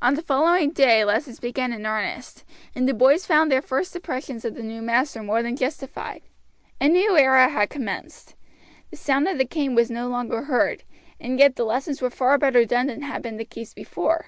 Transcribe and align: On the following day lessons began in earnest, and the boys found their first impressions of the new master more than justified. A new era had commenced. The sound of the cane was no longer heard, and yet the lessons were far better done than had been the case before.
On 0.00 0.14
the 0.14 0.22
following 0.22 0.70
day 0.70 1.04
lessons 1.04 1.40
began 1.40 1.72
in 1.72 1.84
earnest, 1.84 2.44
and 2.76 2.88
the 2.88 2.94
boys 2.94 3.26
found 3.26 3.50
their 3.50 3.60
first 3.60 3.96
impressions 3.96 4.44
of 4.44 4.54
the 4.54 4.62
new 4.62 4.80
master 4.80 5.20
more 5.20 5.42
than 5.42 5.56
justified. 5.56 6.22
A 6.80 6.88
new 6.88 7.16
era 7.16 7.48
had 7.48 7.68
commenced. 7.68 8.36
The 8.92 8.96
sound 8.96 9.26
of 9.26 9.36
the 9.36 9.44
cane 9.44 9.74
was 9.74 9.90
no 9.90 10.06
longer 10.06 10.42
heard, 10.44 10.84
and 11.20 11.40
yet 11.40 11.56
the 11.56 11.64
lessons 11.64 12.00
were 12.00 12.08
far 12.08 12.38
better 12.38 12.64
done 12.64 12.86
than 12.86 13.02
had 13.02 13.20
been 13.20 13.36
the 13.36 13.44
case 13.44 13.74
before. 13.74 14.26